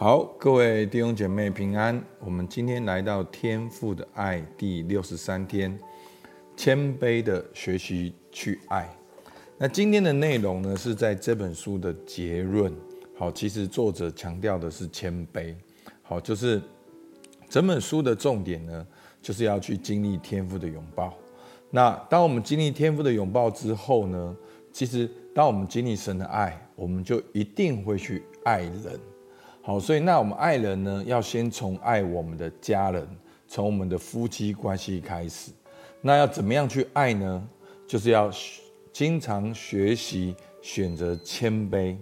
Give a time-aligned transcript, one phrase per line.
[0.00, 2.00] 好，各位弟兄姐妹平安。
[2.20, 5.76] 我们今天来到天父的爱第六十三天，
[6.56, 8.88] 谦卑的学习去爱。
[9.56, 12.72] 那今天的内容呢，是在这本书的结论。
[13.16, 15.52] 好，其实作者强调的是谦卑。
[16.02, 16.62] 好，就是
[17.48, 18.86] 整本书的重点呢，
[19.20, 21.12] 就是要去经历天父的拥抱。
[21.72, 24.36] 那当我们经历天父的拥抱之后呢，
[24.72, 29.00] 其实当我们经历神的爱，我们就一定会去爱人。
[29.68, 33.06] 好，所以那我们爱人呢，要先从爱我们的家人，
[33.46, 35.52] 从我们的夫妻关系开始。
[36.00, 37.46] 那要怎么样去爱呢？
[37.86, 38.32] 就是要
[38.94, 41.94] 经常学习选择谦卑，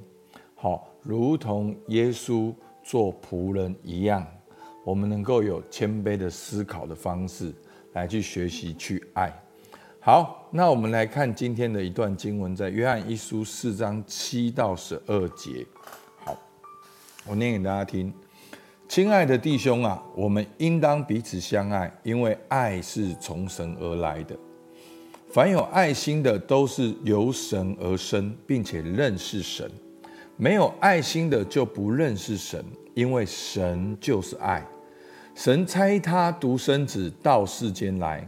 [0.55, 4.24] 好，如同耶稣做仆人一样，
[4.85, 7.52] 我们能够有谦卑的思考的方式
[7.95, 9.37] 来去学习去爱。
[9.98, 15.66] 好，那我们来看今天的一段经文，在约翰一书四章七到十二节。
[17.29, 18.12] 我念给大家听，
[18.89, 24.37] 亲爱的弟兄啊，我们应当彼此相爱，因为爱是从神而来的。
[25.32, 29.69] 凡有爱心的，都是由神而生，并且认识神；
[30.37, 34.65] 没有爱心的，就不认识神，因为神就是爱。
[35.35, 38.27] 神差他独生子到世间来，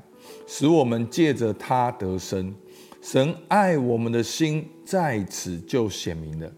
[0.49, 2.53] 使我们借着他得生。
[3.01, 6.53] 神爱我们的心在此就显明了。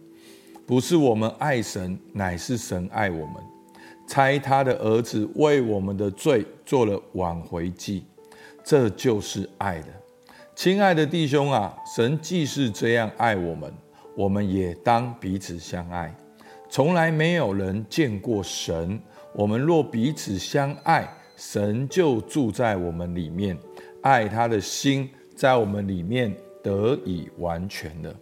[0.70, 3.34] 不是我们爱神，乃是神爱我们，
[4.06, 8.04] 差他的儿子为我们的罪做了挽回祭，
[8.62, 9.88] 这就是爱的。
[10.54, 13.74] 亲爱的弟兄啊，神既是这样爱我们，
[14.16, 16.14] 我们也当彼此相爱。
[16.68, 18.96] 从来没有人见过神，
[19.34, 23.58] 我们若彼此相爱，神就住在我们里面，
[24.02, 28.14] 爱他的心在我们里面得以完全了。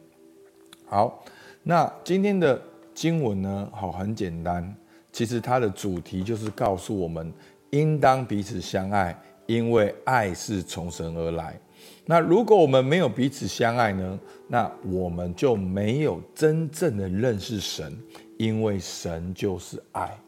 [0.86, 1.22] 好。
[1.68, 2.58] 那今天的
[2.94, 3.70] 经文呢？
[3.74, 4.74] 好，很简单。
[5.12, 7.30] 其实它的主题就是告诉我们，
[7.72, 11.60] 应当彼此相爱，因为爱是从神而来。
[12.06, 14.18] 那如果我们没有彼此相爱呢？
[14.46, 17.94] 那我们就没有真正的认识神，
[18.38, 20.18] 因为神就是爱。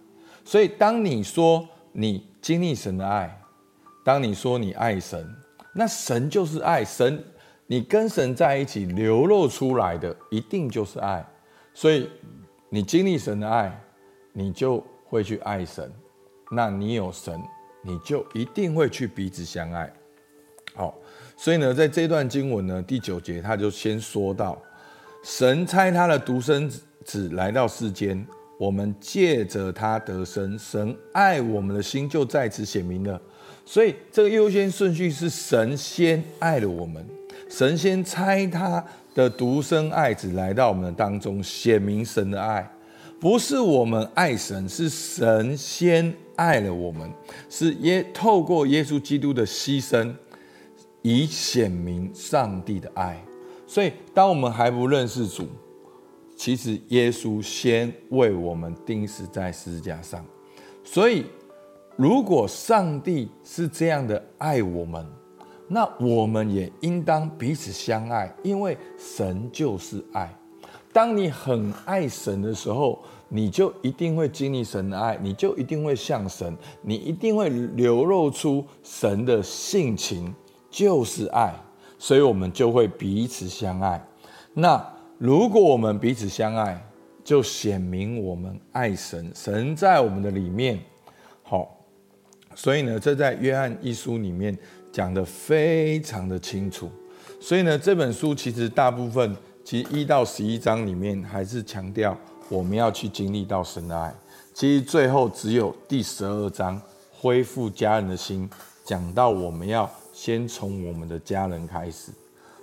[0.45, 3.35] 所以，当你说你经历神的爱，
[4.05, 5.27] 当你说你爱神，
[5.73, 7.25] 那神就是爱神。
[7.71, 11.25] 你跟神在一起流露出来的，一定就是爱。
[11.73, 12.11] 所以，
[12.69, 13.81] 你经历神的爱，
[14.33, 15.89] 你就会去爱神。
[16.51, 17.41] 那你有神，
[17.85, 19.89] 你就一定会去彼此相爱。
[20.75, 20.99] 好，
[21.37, 24.61] 所以呢，在这段经文呢，第九节他就先说到，
[25.23, 26.69] 神差他的独生
[27.05, 28.27] 子来到世间，
[28.59, 30.59] 我们借着他得生。
[30.59, 33.23] 神爱我们的心就在此显明了。
[33.65, 37.07] 所以，这个优先顺序是神先爱了我们。
[37.49, 38.85] 神先差他
[39.15, 42.71] 的独生爱子来到我们的当中，显明神的爱，
[43.19, 47.11] 不是我们爱神，是神先爱了我们，
[47.49, 50.15] 是耶透过耶稣基督的牺牲，
[51.03, 53.23] 以显明上帝的爱。
[53.67, 55.47] 所以，当我们还不认识主，
[56.37, 60.25] 其实耶稣先为我们钉死在十字架上。
[60.83, 61.27] 所以，
[61.97, 65.07] 如果上帝是这样的爱我们，
[65.73, 70.29] 那我们也应当彼此相爱，因为神就是爱。
[70.93, 72.99] 当你很爱神的时候，
[73.29, 80.35] 你就一定会经历神的爱，你就一定会像神，你一定会流露出神的性情，
[80.69, 81.55] 就是爱。
[81.97, 84.05] 所以，我们就会彼此相爱。
[84.53, 84.85] 那
[85.19, 86.85] 如果我们彼此相爱，
[87.23, 90.81] 就显明我们爱神，神在我们的里面。
[91.45, 91.79] 好，
[92.57, 94.59] 所以呢，这在约翰一书里面。
[94.93, 96.91] 讲得非常的清楚，
[97.41, 102.17] 所以呢，这本书其实大部分，其实一到十一章里面还是强调
[102.49, 104.13] 我们要去经历到神的爱。
[104.53, 106.81] 其实最后只有第十二章
[107.13, 108.51] 恢复家人的心，
[108.85, 112.11] 讲到我们要先从我们的家人开始。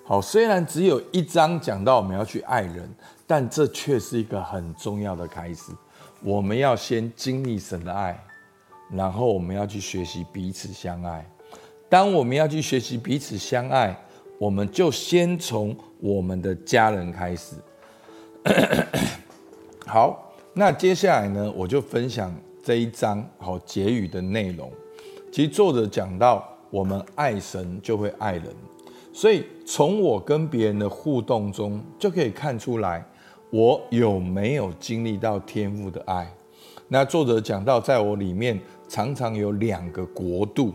[0.06, 2.94] 好，虽然只有一章讲到我们要去爱人，
[3.26, 5.72] 但这却是一个很重要的开始。
[6.22, 8.22] 我们要先经历神的爱，
[8.92, 11.26] 然后我们要去学习彼此相爱。
[11.90, 13.98] 当我们要去学习彼此相爱，
[14.38, 17.56] 我们就先从我们的家人开始。
[19.88, 24.70] 好，那接下来呢，我就分享这一章好结语的内容。
[25.32, 28.48] 其实作者讲到，我们爱神就会爱人，
[29.14, 33.06] 所以从我跟别人的互动中，就可以看出来
[33.50, 36.30] 我有没有经历到天父的爱。
[36.90, 40.74] 那作者讲到，在我里面常常有两个国度。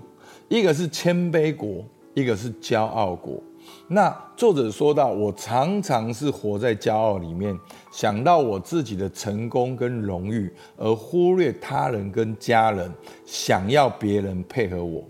[0.52, 1.82] 一个是谦卑国，
[2.12, 3.42] 一个是骄傲国。
[3.88, 7.58] 那作者说到，我常常是活在骄傲里面，
[7.90, 12.92] 想到我自己的成功跟荣誉，而忽略他人跟家人，
[13.24, 15.02] 想要别人配合我。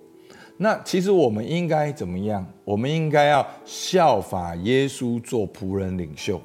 [0.58, 2.46] 那其实我们应该怎么样？
[2.62, 6.40] 我们应该要效法耶稣做仆人领袖。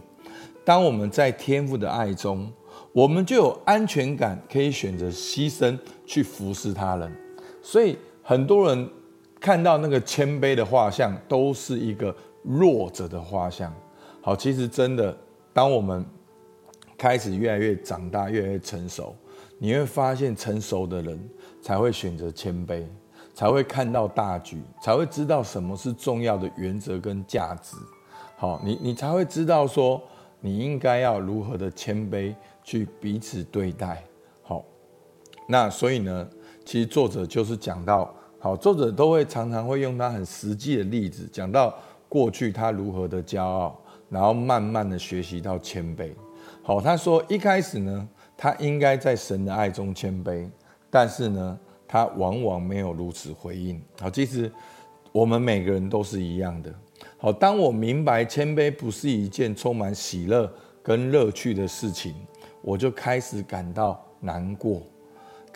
[0.66, 2.52] 当我们在天父的爱中，
[2.94, 7.12] 我们就有安全感，可以选择牺牲去服侍他人。
[7.62, 7.96] 所以
[8.28, 8.90] 很多人
[9.40, 12.14] 看到那个谦卑的画像，都是一个。
[12.44, 13.74] 弱者的画像，
[14.22, 15.14] 好，其实真的，
[15.52, 16.06] 当我们
[16.98, 19.14] 开始越来越长大，越来越成熟，
[19.58, 21.30] 你会发现，成熟的人
[21.62, 22.86] 才会选择谦卑，
[23.34, 27.76] 才会看到大局，才会知道什么是重要的原则跟价值。
[28.38, 30.02] 好，你你才会知道说，
[30.40, 32.34] 你应该要如何的谦卑
[32.64, 34.02] 去彼此对待。
[34.42, 34.64] 好，
[35.50, 36.30] 那所以呢，
[36.68, 41.74] 其实作者就是讲到，好，作者都会常常会用他很实际的例子讲到。
[42.10, 43.78] 过去他如何的骄傲，
[44.10, 46.10] 然后慢慢的学习到谦卑。
[46.64, 50.50] 好，他说一开始呢，他应该在神的爱中谦卑，
[50.90, 53.82] 但是呢，他往往没有如此回应。
[54.00, 54.50] 好，其实
[55.12, 56.74] 我们每个人都是一样的。
[57.18, 60.50] 好，当我明白谦卑不是一件充满喜乐
[60.82, 62.16] 跟乐趣的事情，
[62.62, 64.82] 我就开始感到难过，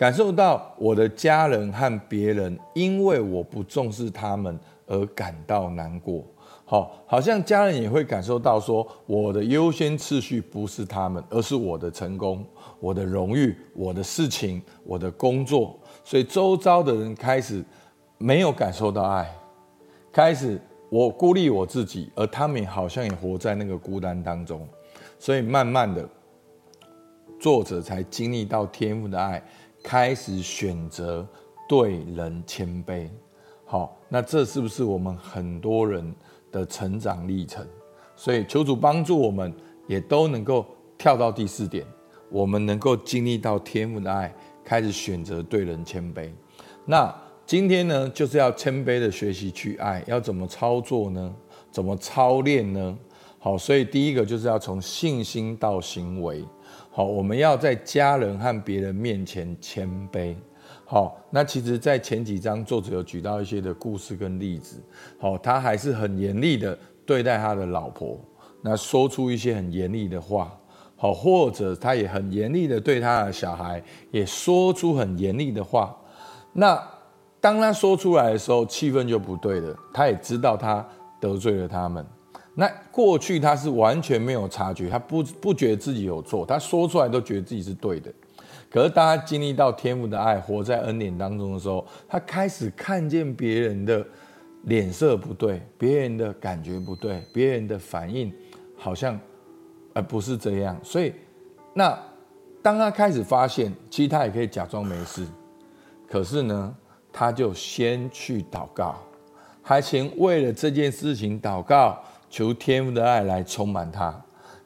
[0.02, 6.26] 感受到我的家人和别人因为我不重视他们而感到难过。
[6.66, 12.44] 好，好像家人也会感受到说，我的优先次序不是他们，而是我的成功、
[12.80, 15.80] 我的荣誉、我的事情、我的工作。
[16.04, 17.64] 所以周遭的人开始
[18.18, 19.32] 没有感受到爱，
[20.12, 20.60] 开始
[20.90, 24.68] 我孤立我自己，而他们好像也活在那个孤单当中。
[25.20, 26.10] 所以慢慢的，
[27.40, 29.44] 作者才经历到天父的爱，
[29.84, 31.28] 开始选择
[31.68, 33.10] 对人谦卑。
[33.66, 36.14] 好，那这是不是我们很多人
[36.52, 37.66] 的成长历程？
[38.16, 39.54] 所以求主帮助我们，
[39.88, 40.66] 也都能够
[40.98, 41.86] 跳到第四点，
[42.30, 44.34] 我们能够经历到天父的爱，
[44.64, 46.30] 开始选择对人谦卑。
[46.86, 47.14] 那
[47.46, 51.34] 今天呢，就是要谦卑的学习去爱，要怎么操作呢？
[51.72, 52.98] 怎么操练呢？
[53.44, 56.46] 好，所以第一个就是要从信心到行为。
[56.92, 60.36] 好，我们要在家人和别人面前谦卑。
[60.86, 64.80] 好，那其实，在前几章作者有举到一些的故事跟例子。
[65.20, 68.16] 好，他还是很严厉的对待他的老婆，
[68.62, 70.56] 那说出一些很严厉的话。
[70.96, 75.98] 好，或者他也很严厉的对他的小孩，也说出很严厉的话。
[76.54, 76.80] 那
[77.40, 79.76] 当他说出来的时候，气氛就不对了。
[79.92, 80.88] 他也知道他
[81.20, 82.06] 得罪了他们。
[82.54, 88.12] 那过去他是完全没有察觉，他不不觉得自己有错，他说出来都觉得自己是对的。
[88.70, 94.06] 可是，当他经历到天父的爱，活在恩典当中的时候，他开始看见别人的
[94.64, 98.34] 脸色不对，别人的感觉不对，别人的反应
[98.78, 99.20] 好像
[99.94, 100.80] 而不是这样。
[100.84, 101.14] 所以，
[101.74, 101.98] 那
[102.62, 105.26] 当他开始发现，其实他也可以假装没事。
[106.08, 106.76] 可是呢，
[107.12, 108.96] 他就先去祷告，
[109.62, 114.20] 还先为了这件事情祷告，求天父的爱来充满他，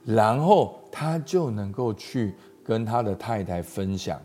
[0.06, 2.34] 然后他就能够去。
[2.68, 4.20] 跟他的太太分享，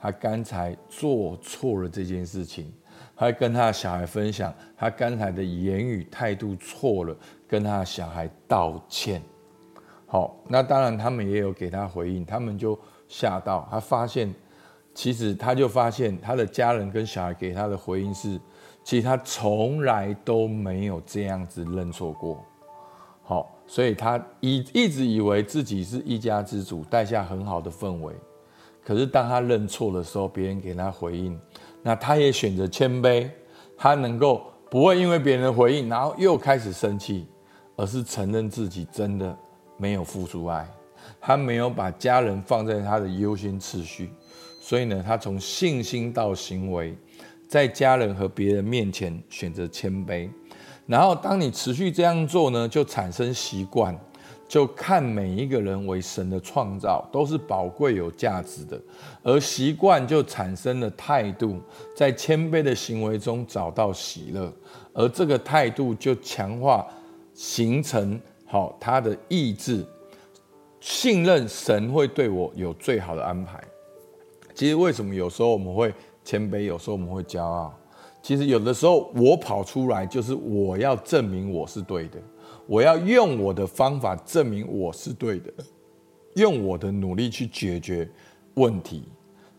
[0.00, 2.74] 他刚才做错了这件事情，
[3.14, 9.22] 还跟他的小孩分享，他刚才的言语态度错了，跟他的小孩道歉。
[10.08, 12.76] 好，那当然他们也有给他回应，他们就
[13.06, 14.34] 吓到，他发现，
[14.92, 18.40] 其实他就发现他的家人跟小孩给他的回应是，
[18.82, 22.44] 其实他从来都没有这样子认错过。
[23.24, 23.50] 好。
[23.66, 28.14] 所以他一一直以为自己是一家之主，带下很好的氛围。
[28.84, 31.40] 可是当他认错的时候，别人给他回应，
[31.82, 33.26] 那他也选择谦卑，
[33.78, 37.26] 他能够不会因为别人的回应，然后又开始生气，
[37.74, 39.34] 而是承认自己真的
[39.78, 40.68] 没有付出爱，
[41.18, 44.10] 他没有把家人放在他的优先次序。
[44.60, 46.94] 所以呢，他从信心到行为，
[47.48, 50.28] 在家人和别人面前选择谦卑。
[50.86, 53.98] 然后，当你持续这样做呢，就产生习惯，
[54.46, 58.78] 就看每一个人为神的创造，都是宝贵有价值的。
[59.22, 61.58] 而习惯就产生了态度，
[61.96, 64.52] 在谦卑的行为中找到喜乐，
[64.92, 66.86] 而这个态度就强化
[67.32, 69.82] 形成好他的意志，
[70.80, 73.58] 信任神会对我有最好的安排。
[74.54, 77.74] 其实为什么有时候我们会谦卑，有时候我们会骄傲？
[78.24, 82.18] 其实有的时候，我跑出来就是我要证明我是对的，
[82.66, 85.52] 我要用我的方法证明我是对的，
[86.36, 88.10] 用我的努力去解决
[88.54, 89.04] 问题。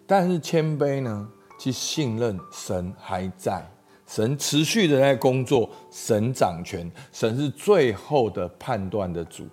[0.07, 1.29] 但是谦卑呢，
[1.59, 3.63] 去信任神还在，
[4.07, 9.43] 神持续的在工作，神掌权，神是最后的判断的主。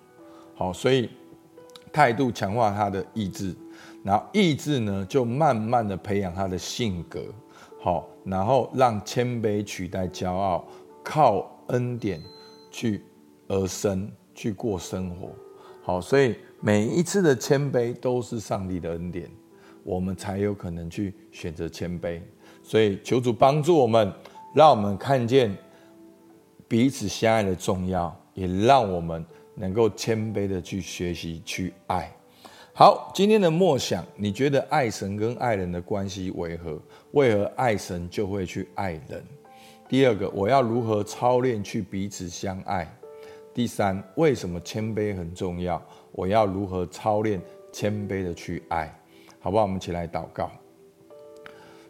[0.55, 1.07] 好，所以
[1.91, 3.55] 态度强化他的意志，
[4.03, 7.21] 然后意志呢，就慢慢的培养他的性格。
[7.79, 10.65] 好，然后让谦卑取代骄傲，
[11.03, 12.21] 靠恩典
[12.71, 13.03] 去
[13.47, 15.29] 而生，去过生活。
[15.81, 19.29] 好，所以每一次的谦卑都是上帝的恩典，
[19.83, 22.21] 我们才有可能去选择谦卑。
[22.61, 24.11] 所以求主帮助我们。
[24.55, 25.51] 让我们看见
[26.67, 29.25] 彼此相爱的重要，也让我们
[29.55, 32.15] 能够谦卑的去学习去爱。
[32.75, 36.81] 好，今天的默想，你觉得爱神跟爱人的关系为何？
[37.11, 39.23] 为何爱神就会去爱人？
[39.87, 42.91] 第二个，我要如何操练去彼此相爱？
[43.53, 45.79] 第三，为什么谦卑很重要？
[46.13, 47.39] 我要如何操练
[47.71, 48.91] 谦卑的去爱？
[49.39, 49.65] 好不好？
[49.65, 50.49] 我们一起来祷告。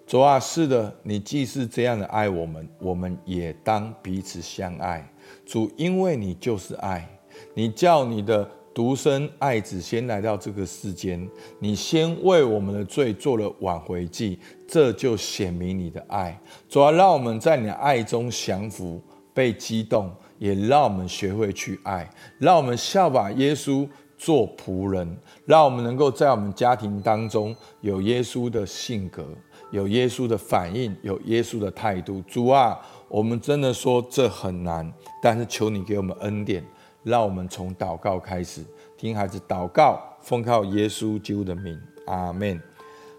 [0.06, 5.10] 主啊，是的，你既是这样的爱我们，我们也当彼此相爱。
[5.46, 7.08] 主，因为你就是爱，
[7.54, 16.40] 你叫你的独生爱子先来到这个世间，你先为我们的罪做了挽回祭，这就显明你的爱。
[16.68, 19.00] 主啊，让我们在你的爱中降服、
[19.34, 23.88] 被激动，也让我们学会去爱，让我们效法耶稣
[24.18, 29.24] 做仆人，让我们能够在我们家庭当中有耶稣的性格。
[29.72, 32.24] 有耶稣的反应，有耶稣的态度。
[32.28, 36.64] 主啊，我们真的说这很难，但是求你给我们恩典，
[37.04, 38.64] 让我们从祷告开始，
[38.98, 42.60] 听孩子祷告，奉靠耶稣基督的名，阿门。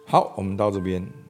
[0.07, 1.24] 好，我们到这边。